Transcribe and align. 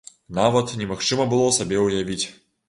Нават 0.37 0.73
немагчыма 0.79 1.27
было 1.35 1.53
сабе 1.59 1.85
ўявіць! 1.85 2.21